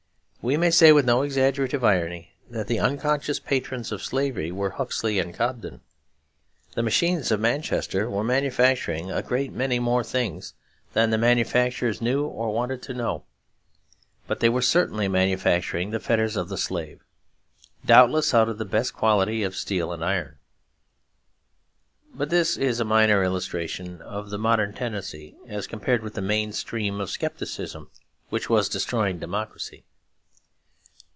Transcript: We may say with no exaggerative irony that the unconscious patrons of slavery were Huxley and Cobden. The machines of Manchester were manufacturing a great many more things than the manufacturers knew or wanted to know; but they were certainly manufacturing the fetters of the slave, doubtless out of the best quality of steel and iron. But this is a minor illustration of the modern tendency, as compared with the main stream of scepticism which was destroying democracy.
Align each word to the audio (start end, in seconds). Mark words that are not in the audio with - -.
We 0.43 0.57
may 0.57 0.71
say 0.71 0.91
with 0.91 1.05
no 1.05 1.21
exaggerative 1.21 1.83
irony 1.83 2.31
that 2.49 2.65
the 2.65 2.79
unconscious 2.79 3.39
patrons 3.39 3.91
of 3.91 4.01
slavery 4.01 4.51
were 4.51 4.71
Huxley 4.71 5.19
and 5.19 5.35
Cobden. 5.35 5.81
The 6.73 6.81
machines 6.81 7.29
of 7.31 7.39
Manchester 7.39 8.09
were 8.09 8.23
manufacturing 8.23 9.11
a 9.11 9.21
great 9.21 9.51
many 9.53 9.77
more 9.77 10.03
things 10.03 10.55
than 10.93 11.11
the 11.11 11.17
manufacturers 11.19 12.01
knew 12.01 12.23
or 12.25 12.51
wanted 12.51 12.81
to 12.81 12.93
know; 12.95 13.23
but 14.25 14.39
they 14.39 14.49
were 14.49 14.63
certainly 14.63 15.07
manufacturing 15.07 15.91
the 15.91 15.99
fetters 15.99 16.35
of 16.35 16.49
the 16.49 16.57
slave, 16.57 17.01
doubtless 17.85 18.33
out 18.33 18.49
of 18.49 18.57
the 18.57 18.65
best 18.65 18.95
quality 18.95 19.43
of 19.43 19.55
steel 19.55 19.93
and 19.93 20.03
iron. 20.03 20.39
But 22.15 22.31
this 22.31 22.57
is 22.57 22.79
a 22.79 22.83
minor 22.83 23.23
illustration 23.23 24.01
of 24.01 24.31
the 24.31 24.39
modern 24.39 24.73
tendency, 24.73 25.35
as 25.45 25.67
compared 25.67 26.01
with 26.01 26.15
the 26.15 26.21
main 26.23 26.51
stream 26.51 26.99
of 26.99 27.11
scepticism 27.11 27.91
which 28.29 28.49
was 28.49 28.69
destroying 28.69 29.19
democracy. 29.19 29.83